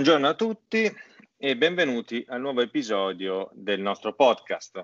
[0.00, 0.90] Buongiorno a tutti
[1.36, 4.82] e benvenuti al nuovo episodio del nostro podcast.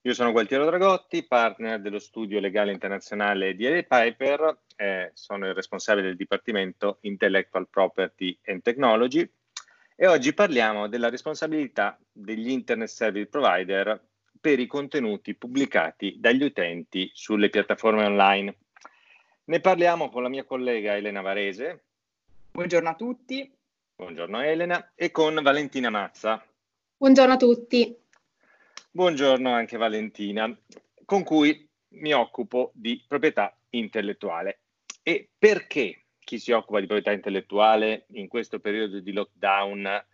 [0.00, 3.86] Io sono Gualtiero Dragotti, partner dello studio legale internazionale di L.
[3.86, 9.30] Piper, eh, sono il responsabile del Dipartimento Intellectual Property and Technology
[9.94, 14.04] e oggi parliamo della responsabilità degli Internet Service Provider
[14.40, 18.56] per i contenuti pubblicati dagli utenti sulle piattaforme online.
[19.44, 21.84] Ne parliamo con la mia collega Elena Varese.
[22.50, 23.55] Buongiorno a tutti.
[23.98, 26.44] Buongiorno Elena e con Valentina Mazza.
[26.98, 27.98] Buongiorno a tutti.
[28.90, 30.54] Buongiorno anche Valentina,
[31.06, 34.60] con cui mi occupo di proprietà intellettuale.
[35.02, 40.04] E perché chi si occupa di proprietà intellettuale in questo periodo di lockdown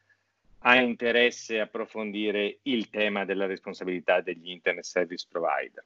[0.59, 5.85] ha interesse a approfondire il tema della responsabilità degli internet service provider?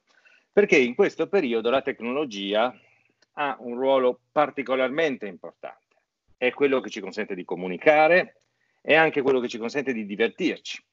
[0.51, 2.79] Perché in questo periodo la tecnologia
[3.33, 5.86] ha un ruolo particolarmente importante
[6.37, 8.41] è quello che ci consente di comunicare,
[8.81, 10.83] è anche quello che ci consente di divertirci.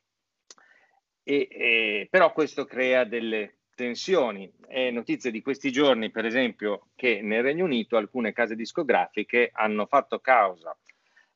[1.22, 4.50] E, e, però questo crea delle tensioni.
[4.66, 9.86] È notizia di questi giorni, per esempio, che nel Regno Unito alcune case discografiche hanno
[9.86, 10.76] fatto causa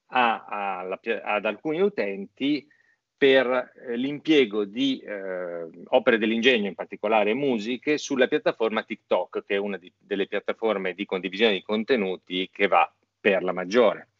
[0.06, 2.66] a, a, alla, ad alcuni utenti
[3.16, 9.58] per eh, l'impiego di eh, opere dell'ingegno, in particolare musiche, sulla piattaforma TikTok, che è
[9.58, 14.10] una di, delle piattaforme di condivisione di contenuti che va per la maggiore.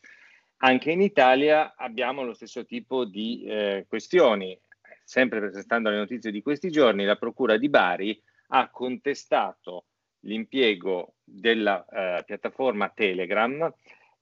[0.61, 4.59] Anche in Italia abbiamo lo stesso tipo di eh, questioni.
[5.05, 9.85] Sempre presentando le notizie di questi giorni, la Procura di Bari ha contestato
[10.21, 13.73] l'impiego della eh, piattaforma Telegram,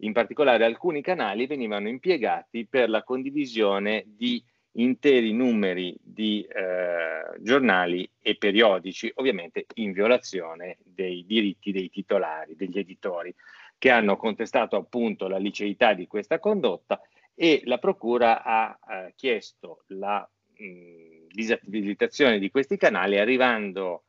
[0.00, 8.08] in particolare alcuni canali venivano impiegati per la condivisione di interi numeri di eh, giornali
[8.20, 13.34] e periodici, ovviamente in violazione dei diritti dei titolari, degli editori
[13.78, 17.00] che hanno contestato appunto la liceità di questa condotta
[17.34, 24.04] e la Procura ha eh, chiesto la mh, disabilitazione di questi canali arrivando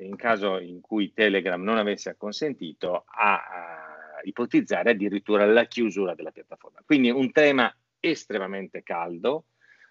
[0.00, 6.30] in caso in cui Telegram non avesse acconsentito a, a ipotizzare addirittura la chiusura della
[6.30, 6.82] piattaforma.
[6.84, 9.46] Quindi un tema estremamente caldo,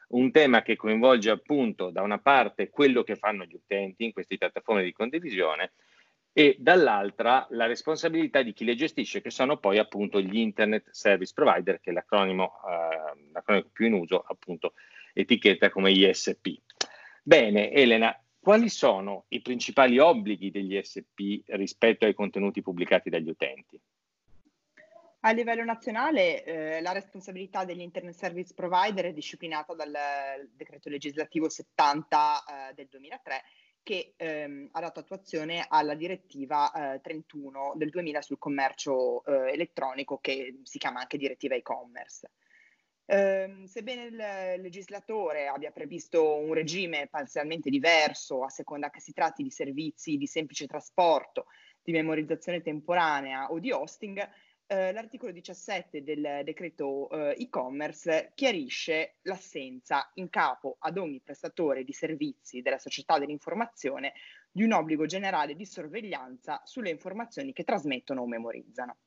[0.09, 4.38] un tema che coinvolge appunto da una parte quello che fanno gli utenti in queste
[4.38, 5.73] piattaforme di condivisione
[6.37, 11.33] e dall'altra la responsabilità di chi le gestisce, che sono poi appunto gli Internet Service
[11.33, 14.73] Provider, che l'acronimo, eh, l'acronimo più in uso, appunto
[15.13, 16.61] etichetta come ISP.
[17.23, 23.81] Bene, Elena, quali sono i principali obblighi degli ISP rispetto ai contenuti pubblicati dagli utenti?
[25.21, 29.91] A livello nazionale eh, la responsabilità degli Internet Service Provider è disciplinata dal
[30.53, 33.41] decreto legislativo 70 eh, del 2003
[33.87, 40.17] che ehm, ha dato attuazione alla direttiva eh, 31 del 2000 sul commercio eh, elettronico
[40.17, 42.29] che si chiama anche direttiva e-commerce.
[43.05, 49.41] Eh, sebbene il legislatore abbia previsto un regime parzialmente diverso a seconda che si tratti
[49.41, 51.45] di servizi di semplice trasporto,
[51.81, 54.19] di memorizzazione temporanea o di hosting,
[54.67, 61.94] eh, l'articolo 17 del decreto eh, e-commerce chiarisce l'assenza in capo ad ogni prestatore di
[61.94, 64.13] servizi della società dell'informazione
[64.51, 68.97] di un obbligo generale di sorveglianza sulle informazioni che trasmettono o memorizzano.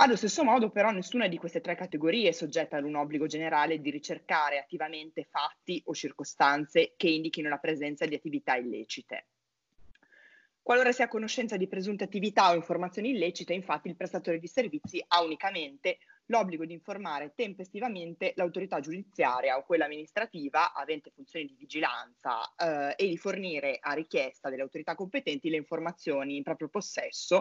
[0.00, 3.80] Allo stesso modo, però, nessuna di queste tre categorie è soggetta ad un obbligo generale
[3.80, 9.26] di ricercare attivamente fatti o circostanze che indichino la presenza di attività illecite.
[10.68, 15.02] Qualora sia a conoscenza di presunte attività o informazioni illecite, infatti il prestatore di servizi
[15.08, 15.96] ha unicamente
[16.26, 23.08] l'obbligo di informare tempestivamente l'autorità giudiziaria o quella amministrativa avente funzioni di vigilanza eh, e
[23.08, 27.40] di fornire a richiesta delle autorità competenti le informazioni in proprio possesso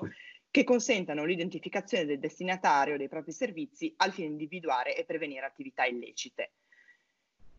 [0.49, 5.83] che consentano l'identificazione del destinatario dei propri servizi al fine di individuare e prevenire attività
[5.83, 6.53] illecite.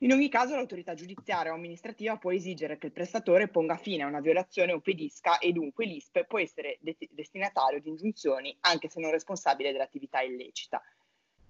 [0.00, 4.06] In ogni caso l'autorità giudiziaria o amministrativa può esigere che il prestatore ponga fine a
[4.06, 9.00] una violazione o pedisca e dunque l'ISP può essere de- destinatario di ingiunzioni anche se
[9.00, 10.80] non responsabile dell'attività illecita.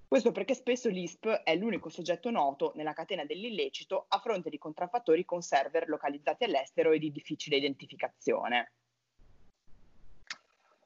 [0.09, 5.27] Questo perché spesso l'ISP è l'unico soggetto noto nella catena dell'illecito a fronte di contraffattori
[5.27, 8.73] con server localizzati all'estero e di difficile identificazione.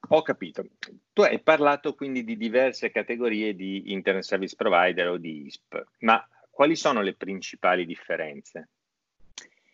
[0.08, 0.64] Ho capito.
[1.12, 6.26] Tu hai parlato quindi di diverse categorie di Internet Service Provider o di ISP, ma
[6.62, 8.68] quali sono le principali differenze?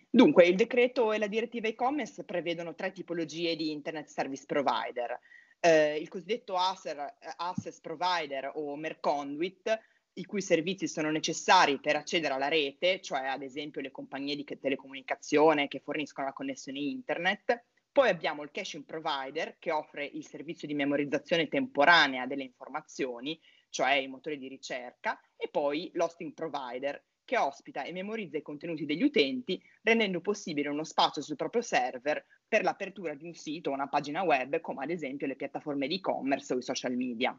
[0.09, 5.21] Dunque, il decreto e la direttiva e-commerce prevedono tre tipologie di Internet Service Provider.
[5.61, 9.79] Eh, il cosiddetto Access Provider o Merconduit,
[10.15, 14.47] i cui servizi sono necessari per accedere alla rete, cioè ad esempio le compagnie di
[14.59, 17.65] telecomunicazione che forniscono la connessione internet.
[17.93, 23.39] Poi abbiamo il caching provider che offre il servizio di memorizzazione temporanea delle informazioni,
[23.71, 28.87] cioè i motori di ricerca, e poi l'hosting provider, che ospita e memorizza i contenuti
[28.87, 33.75] degli utenti, rendendo possibile uno spazio sul proprio server per l'apertura di un sito o
[33.75, 37.39] una pagina web, come ad esempio le piattaforme di e-commerce o i social media.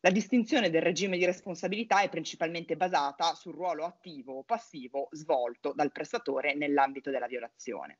[0.00, 5.72] La distinzione del regime di responsabilità è principalmente basata sul ruolo attivo o passivo svolto
[5.74, 7.98] dal prestatore nell'ambito della violazione.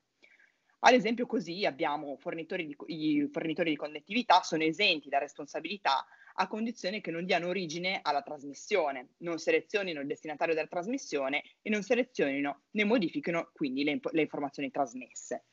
[0.80, 6.06] Ad esempio così abbiamo fornitori di, i fornitori di connettività sono esenti da responsabilità
[6.40, 11.70] a condizione che non diano origine alla trasmissione, non selezionino il destinatario della trasmissione e
[11.70, 15.44] non selezionino né modifichino quindi le, le informazioni trasmesse.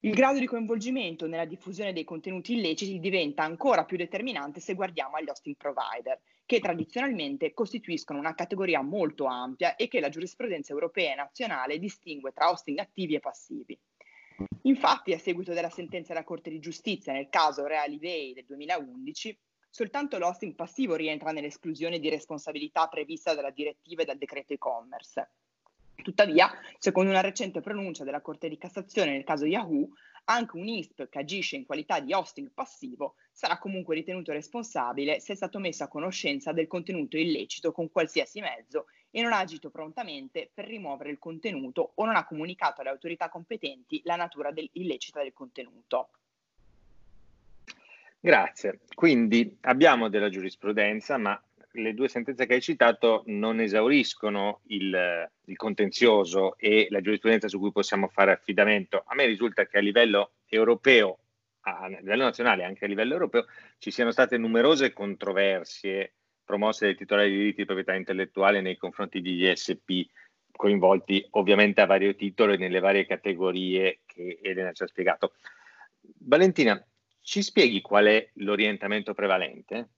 [0.00, 5.16] Il grado di coinvolgimento nella diffusione dei contenuti illeciti diventa ancora più determinante se guardiamo
[5.16, 11.12] agli hosting provider, che tradizionalmente costituiscono una categoria molto ampia e che la giurisprudenza europea
[11.12, 13.78] e nazionale distingue tra hosting attivi e passivi.
[14.62, 19.38] Infatti, a seguito della sentenza della Corte di Giustizia nel caso Reali Bay del 2011,
[19.74, 25.30] soltanto l'hosting passivo rientra nell'esclusione di responsabilità prevista dalla direttiva e dal decreto e-commerce.
[25.96, 26.48] Tuttavia,
[26.78, 29.88] secondo una recente pronuncia della Corte di Cassazione nel caso Yahoo,
[30.26, 35.32] anche un ISP che agisce in qualità di hosting passivo sarà comunque ritenuto responsabile se
[35.32, 39.70] è stato messo a conoscenza del contenuto illecito con qualsiasi mezzo e non ha agito
[39.70, 44.68] prontamente per rimuovere il contenuto o non ha comunicato alle autorità competenti la natura del,
[44.74, 46.10] illecita del contenuto.
[48.24, 48.80] Grazie.
[48.94, 51.38] Quindi abbiamo della giurisprudenza, ma
[51.72, 57.58] le due sentenze che hai citato non esauriscono il, il, contenzioso e la giurisprudenza su
[57.58, 59.04] cui possiamo fare affidamento.
[59.06, 61.18] A me risulta che a livello europeo,
[61.64, 63.44] a livello nazionale e anche a livello europeo,
[63.76, 69.20] ci siano state numerose controversie promosse dai titolari di diritti di proprietà intellettuale nei confronti
[69.20, 70.08] degli ISP
[70.50, 75.34] coinvolti ovviamente a vario titolo e nelle varie categorie che Elena ci ha spiegato.
[76.20, 76.82] Valentina,
[77.24, 79.88] ci spieghi qual è l'orientamento prevalente?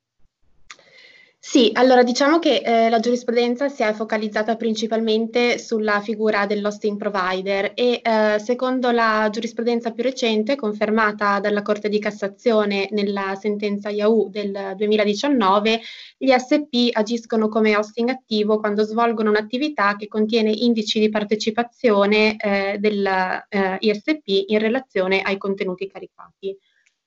[1.39, 7.71] Sì, allora diciamo che eh, la giurisprudenza si è focalizzata principalmente sulla figura dell'hosting provider
[7.75, 14.29] e eh, secondo la giurisprudenza più recente, confermata dalla Corte di Cassazione nella sentenza Yahoo
[14.29, 15.81] del 2019,
[16.19, 22.77] gli SP agiscono come hosting attivo quando svolgono un'attività che contiene indici di partecipazione eh,
[22.81, 26.59] dell'ISP eh, in relazione ai contenuti caricati.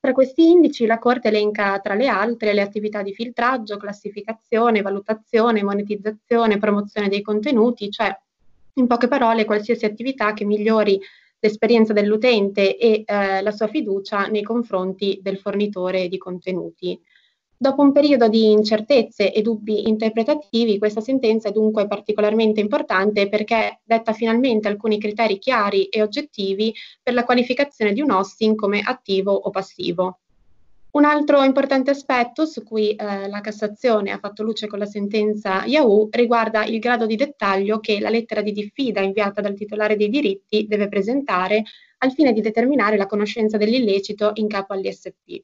[0.02, 5.62] Tra questi indici la Corte elenca tra le altre le attività di filtraggio, classificazione, valutazione,
[5.62, 8.18] monetizzazione, promozione dei contenuti, cioè
[8.76, 10.98] in poche parole qualsiasi attività che migliori
[11.40, 16.98] l'esperienza dell'utente e eh, la sua fiducia nei confronti del fornitore di contenuti.
[17.62, 23.82] Dopo un periodo di incertezze e dubbi interpretativi, questa sentenza è dunque particolarmente importante perché
[23.84, 26.74] detta finalmente alcuni criteri chiari e oggettivi
[27.04, 30.20] per la qualificazione di un hosting come attivo o passivo.
[30.92, 35.66] Un altro importante aspetto su cui eh, la Cassazione ha fatto luce con la sentenza
[35.66, 40.08] Yahoo riguarda il grado di dettaglio che la lettera di diffida inviata dal titolare dei
[40.08, 41.64] diritti deve presentare
[41.98, 45.44] al fine di determinare la conoscenza dell'illecito in capo all'ISP.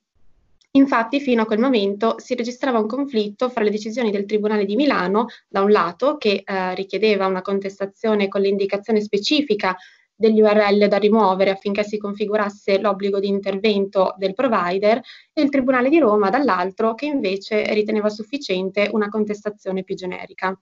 [0.75, 4.75] Infatti, fino a quel momento si registrava un conflitto fra le decisioni del Tribunale di
[4.75, 9.75] Milano, da un lato, che eh, richiedeva una contestazione con l'indicazione specifica
[10.13, 15.01] degli URL da rimuovere affinché si configurasse l'obbligo di intervento del provider,
[15.31, 20.58] e il Tribunale di Roma, dall'altro, che invece riteneva sufficiente una contestazione più generica.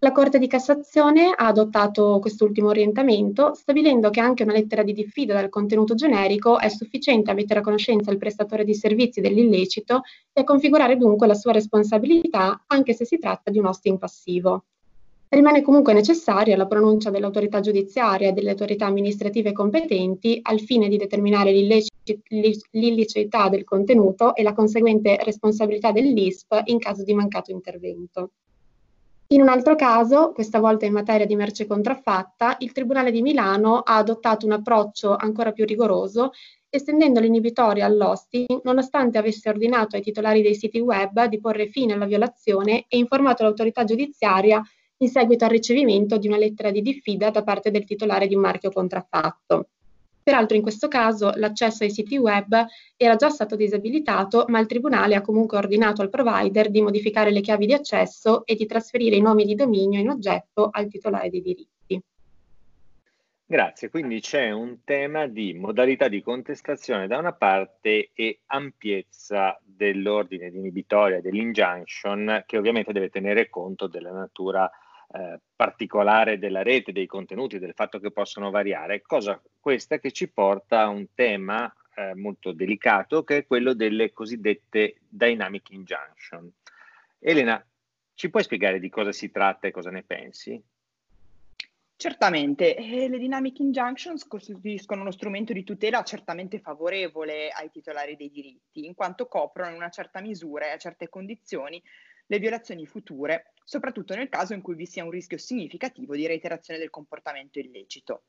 [0.00, 5.34] La Corte di Cassazione ha adottato quest'ultimo orientamento, stabilendo che anche una lettera di diffida
[5.34, 10.02] dal contenuto generico è sufficiente a mettere a conoscenza il prestatore di servizi dell'illecito
[10.32, 14.66] e a configurare dunque la sua responsabilità anche se si tratta di un hosting passivo.
[15.30, 20.96] Rimane comunque necessaria la pronuncia dell'autorità giudiziaria e delle autorità amministrative competenti al fine di
[20.96, 21.50] determinare
[22.70, 28.30] l'illiceità del contenuto e la conseguente responsabilità dell'ISP in caso di mancato intervento.
[29.30, 33.80] In un altro caso, questa volta in materia di merce contraffatta, il Tribunale di Milano
[33.80, 36.30] ha adottato un approccio ancora più rigoroso,
[36.70, 42.06] estendendo l'inibitoria all'hosting, nonostante avesse ordinato ai titolari dei siti web di porre fine alla
[42.06, 44.62] violazione e informato l'autorità giudiziaria
[44.96, 48.40] in seguito al ricevimento di una lettera di diffida da parte del titolare di un
[48.40, 49.68] marchio contraffatto.
[50.28, 52.54] Peraltro in questo caso l'accesso ai siti web
[52.98, 57.40] era già stato disabilitato, ma il Tribunale ha comunque ordinato al provider di modificare le
[57.40, 61.40] chiavi di accesso e di trasferire i nomi di dominio in oggetto al titolare dei
[61.40, 62.02] diritti.
[63.46, 70.50] Grazie, quindi c'è un tema di modalità di contestazione da una parte e ampiezza dell'ordine
[70.50, 74.70] di inibitoria, dell'injunction, che ovviamente deve tenere conto della natura
[75.10, 80.28] eh, particolare della rete, dei contenuti, del fatto che possono variare, cosa questa che ci
[80.28, 86.52] porta a un tema eh, molto delicato che è quello delle cosiddette dynamic injunction.
[87.18, 87.64] Elena,
[88.14, 90.62] ci puoi spiegare di cosa si tratta e cosa ne pensi?
[92.00, 98.30] Certamente, eh, le Dynamic Injunctions costituiscono uno strumento di tutela certamente favorevole ai titolari dei
[98.30, 101.82] diritti, in quanto coprono in una certa misura e a certe condizioni
[102.26, 106.80] le violazioni future, soprattutto nel caso in cui vi sia un rischio significativo di reiterazione
[106.80, 108.22] del comportamento illecito.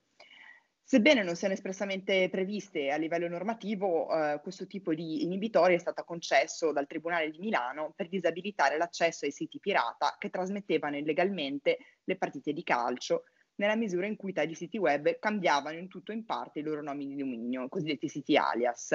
[0.84, 6.04] Sebbene non siano espressamente previste a livello normativo, eh, questo tipo di inibitoria è stato
[6.04, 12.18] concesso dal Tribunale di Milano per disabilitare l'accesso ai siti pirata che trasmettevano illegalmente le
[12.18, 13.24] partite di calcio
[13.56, 16.82] nella misura in cui tali siti web cambiavano in tutto o in parte i loro
[16.82, 18.94] nomi di dominio, i cosiddetti siti alias.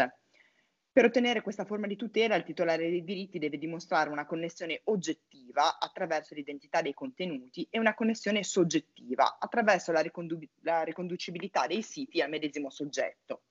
[0.94, 5.80] Per ottenere questa forma di tutela, il titolare dei diritti deve dimostrare una connessione oggettiva
[5.80, 12.20] attraverso l'identità dei contenuti e una connessione soggettiva attraverso la, ricondu- la riconducibilità dei siti
[12.20, 13.42] al medesimo soggetto.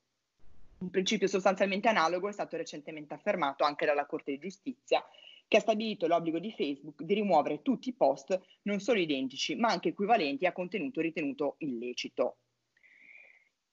[0.77, 5.03] Un principio sostanzialmente analogo è stato recentemente affermato anche dalla Corte di Giustizia
[5.45, 9.67] che ha stabilito l'obbligo di Facebook di rimuovere tutti i post non solo identici, ma
[9.67, 12.37] anche equivalenti a contenuto ritenuto illecito.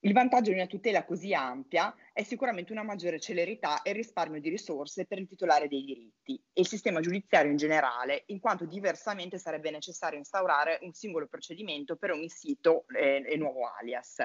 [0.03, 4.49] Il vantaggio di una tutela così ampia è sicuramente una maggiore celerità e risparmio di
[4.49, 9.37] risorse per il titolare dei diritti e il sistema giudiziario in generale, in quanto diversamente
[9.37, 14.25] sarebbe necessario instaurare un singolo procedimento per ogni sito e, e nuovo alias.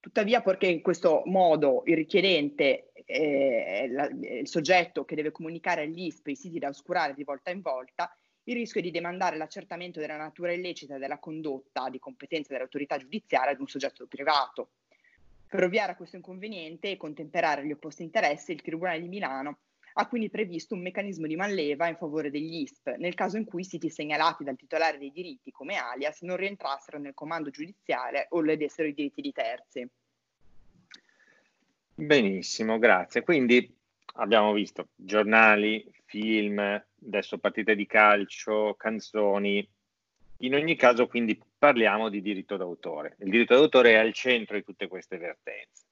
[0.00, 6.26] Tuttavia, perché in questo modo il richiedente, eh, la, il soggetto che deve comunicare all'ISP
[6.26, 8.16] i siti da oscurare di volta in volta,
[8.48, 13.60] il rischio di demandare l'accertamento della natura illecita della condotta di competenza dell'autorità giudiziaria ad
[13.60, 14.70] un soggetto privato.
[15.48, 19.58] Per ovviare a questo inconveniente e contemperare gli opposti interessi, il Tribunale di Milano
[19.98, 23.62] ha quindi previsto un meccanismo di manleva in favore degli ISP nel caso in cui
[23.62, 28.42] i siti segnalati dal titolare dei diritti come alias non rientrassero nel comando giudiziale o
[28.42, 29.88] ledessero i diritti di terzi.
[31.94, 33.22] Benissimo, grazie.
[33.22, 33.74] Quindi
[34.16, 39.66] abbiamo visto giornali, film, adesso partite di calcio, canzoni.
[40.40, 43.16] In ogni caso, quindi parliamo di diritto d'autore.
[43.20, 45.84] Il diritto d'autore è al centro di tutte queste vertenze.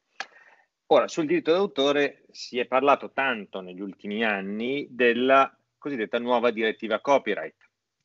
[0.88, 7.00] Ora, sul diritto d'autore si è parlato tanto negli ultimi anni della cosiddetta nuova direttiva
[7.00, 7.56] copyright,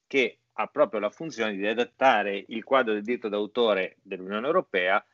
[0.08, 5.06] che ha proprio la funzione di adattare il quadro del diritto d'autore dell'Unione Europea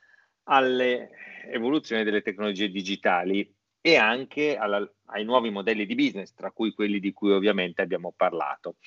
[0.43, 1.09] alle
[1.51, 3.54] evoluzioni delle tecnologie digitali
[3.85, 8.11] e anche alla, ai nuovi modelli di business, tra cui quelli di cui ovviamente abbiamo
[8.17, 8.77] parlato,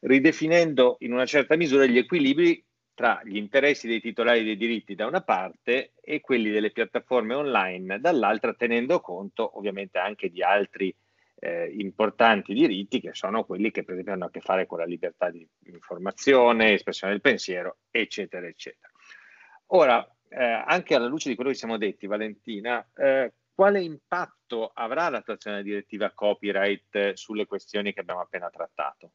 [0.00, 2.60] ridefinendo in una certa misura gli equilibri
[2.92, 8.00] tra gli interessi dei titolari dei diritti da una parte e quelli delle piattaforme online
[8.00, 10.92] dall'altra, tenendo conto ovviamente anche di altri
[11.36, 14.86] eh, importanti diritti che sono quelli che per esempio hanno a che fare con la
[14.86, 18.90] libertà di informazione, espressione del pensiero, eccetera, eccetera.
[19.66, 23.32] Ora, eh, anche alla luce di quello che siamo detti, Valentina, eh,
[23.62, 29.12] quale impatto avrà l'attuazione della direttiva copyright sulle questioni che abbiamo appena trattato?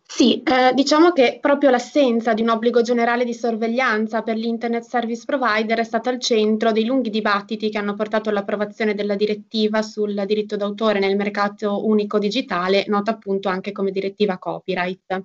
[0.00, 5.24] Sì, eh, diciamo che proprio l'assenza di un obbligo generale di sorveglianza per l'Internet Service
[5.26, 10.22] Provider è stata al centro dei lunghi dibattiti che hanno portato all'approvazione della direttiva sul
[10.26, 15.24] diritto d'autore nel mercato unico digitale, nota appunto anche come direttiva copyright.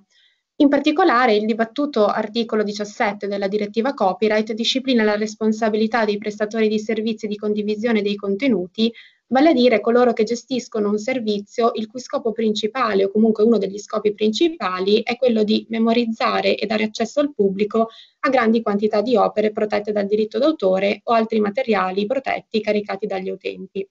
[0.60, 6.80] In particolare, il dibattuto articolo 17 della direttiva copyright disciplina la responsabilità dei prestatori di
[6.80, 8.92] servizi di condivisione dei contenuti
[9.28, 13.56] vale a dire coloro che gestiscono un servizio il cui scopo principale o comunque uno
[13.56, 19.00] degli scopi principali è quello di memorizzare e dare accesso al pubblico a grandi quantità
[19.00, 23.86] di opere protette dal diritto d'autore o altri materiali protetti caricati dagli utenti.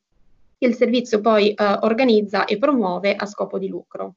[0.58, 4.16] Il servizio poi eh, organizza e promuove a scopo di lucro.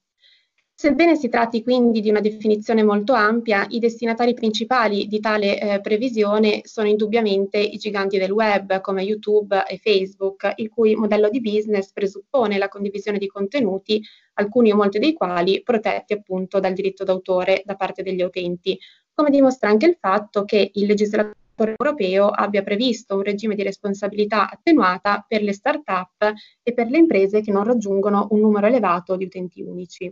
[0.81, 5.81] Sebbene si tratti quindi di una definizione molto ampia, i destinatari principali di tale eh,
[5.83, 11.43] previsione sono indubbiamente i giganti del web come YouTube e Facebook, il cui modello di
[11.43, 14.03] business presuppone la condivisione di contenuti,
[14.37, 18.79] alcuni o molti dei quali protetti appunto dal diritto d'autore da parte degli utenti,
[19.13, 21.35] come dimostra anche il fatto che il legislatore
[21.77, 26.33] europeo abbia previsto un regime di responsabilità attenuata per le start-up
[26.63, 30.11] e per le imprese che non raggiungono un numero elevato di utenti unici.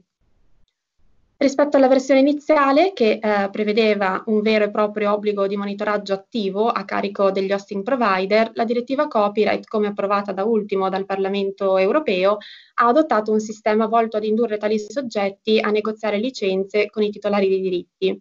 [1.40, 6.66] Rispetto alla versione iniziale, che eh, prevedeva un vero e proprio obbligo di monitoraggio attivo
[6.68, 12.38] a carico degli hosting provider, la direttiva copyright, come approvata da ultimo dal Parlamento europeo,
[12.74, 17.48] ha adottato un sistema volto ad indurre tali soggetti a negoziare licenze con i titolari
[17.48, 18.20] dei diritti.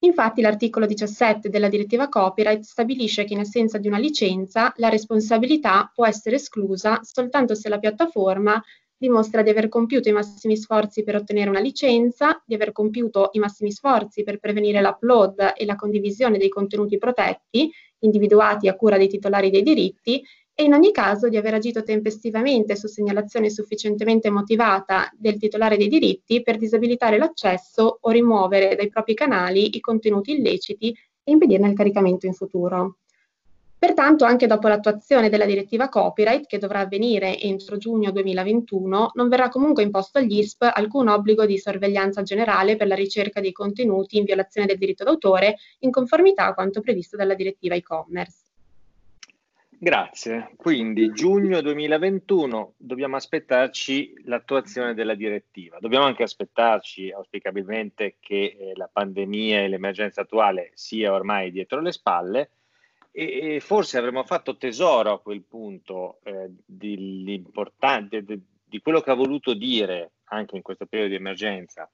[0.00, 5.88] Infatti l'articolo 17 della direttiva copyright stabilisce che in assenza di una licenza la responsabilità
[5.94, 8.60] può essere esclusa soltanto se la piattaforma
[8.96, 13.38] dimostra di aver compiuto i massimi sforzi per ottenere una licenza, di aver compiuto i
[13.38, 19.08] massimi sforzi per prevenire l'upload e la condivisione dei contenuti protetti, individuati a cura dei
[19.08, 20.22] titolari dei diritti,
[20.58, 25.88] e in ogni caso di aver agito tempestivamente su segnalazione sufficientemente motivata del titolare dei
[25.88, 31.74] diritti per disabilitare l'accesso o rimuovere dai propri canali i contenuti illeciti e impedirne il
[31.74, 33.00] caricamento in futuro.
[33.78, 39.50] Pertanto, anche dopo l'attuazione della direttiva copyright, che dovrà avvenire entro giugno 2021, non verrà
[39.50, 44.24] comunque imposto agli ISP alcun obbligo di sorveglianza generale per la ricerca dei contenuti in
[44.24, 48.44] violazione del diritto d'autore, in conformità a quanto previsto dalla direttiva e-commerce.
[49.78, 50.52] Grazie.
[50.56, 55.76] Quindi giugno 2021 dobbiamo aspettarci l'attuazione della direttiva.
[55.78, 61.92] Dobbiamo anche aspettarci auspicabilmente che eh, la pandemia e l'emergenza attuale sia ormai dietro le
[61.92, 62.50] spalle
[63.18, 67.42] e, e forse avremmo fatto tesoro a quel punto eh, di,
[68.62, 71.90] di quello che ha voluto dire anche in questo periodo di emergenza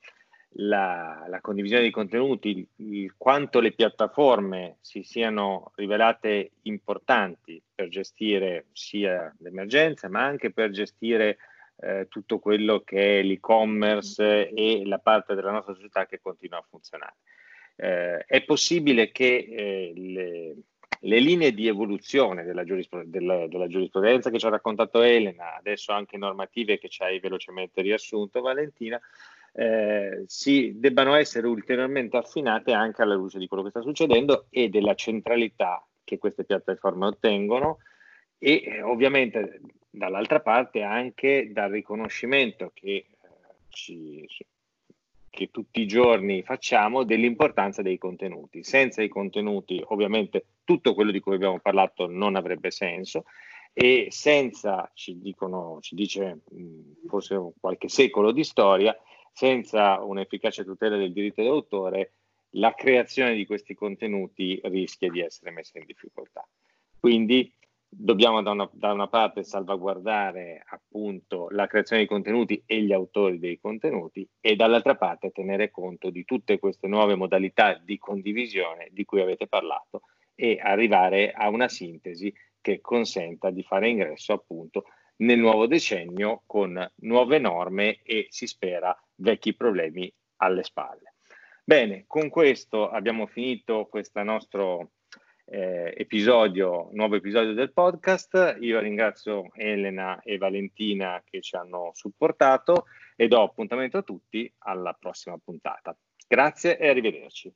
[0.56, 7.88] la, la condivisione di contenuti, il, il, quanto le piattaforme si siano rivelate importanti per
[7.88, 11.38] gestire sia l'emergenza, ma anche per gestire
[11.76, 16.66] eh, tutto quello che è l'e-commerce e la parte della nostra società che continua a
[16.68, 17.14] funzionare.
[17.76, 20.56] Eh, è possibile che eh, le,
[21.00, 25.92] le, linee di evoluzione della, giurispr- della, della, giurisprudenza che ci ha raccontato Elena, adesso
[25.92, 29.00] anche normative che ci hai velocemente riassunto Valentina,
[29.54, 34.68] eh, si debbano essere ulteriormente affinate anche alla luce di quello che sta succedendo e
[34.68, 37.78] della centralità che queste piattaforme ottengono
[38.38, 43.06] e eh, ovviamente dall'altra parte anche dal riconoscimento che, eh,
[43.68, 44.26] ci,
[45.32, 48.62] che tutti i giorni facciamo dell'importanza dei contenuti.
[48.62, 53.24] Senza i contenuti ovviamente tutto quello di cui abbiamo parlato non avrebbe senso
[53.72, 56.40] e senza, ci, dicono, ci dice
[57.08, 58.94] forse qualche secolo di storia,
[59.32, 62.12] senza un'efficace tutela del diritto d'autore,
[62.56, 66.46] la creazione di questi contenuti rischia di essere messa in difficoltà.
[67.00, 67.50] Quindi
[67.94, 73.38] dobbiamo da una, da una, parte salvaguardare appunto la creazione di contenuti e gli autori
[73.38, 79.04] dei contenuti e dall'altra parte tenere conto di tutte queste nuove modalità di condivisione di
[79.04, 84.84] cui avete parlato e arrivare a una sintesi che consenta di fare ingresso appunto
[85.16, 91.14] nel nuovo decennio con nuove norme e si spera vecchi problemi alle spalle.
[91.62, 94.92] Bene, con questo abbiamo finito questo nostro
[95.52, 98.56] eh, episodio, nuovo episodio del podcast.
[98.60, 102.86] Io ringrazio Elena e Valentina che ci hanno supportato
[103.16, 105.94] e do appuntamento a tutti alla prossima puntata.
[106.26, 107.52] Grazie e arrivederci.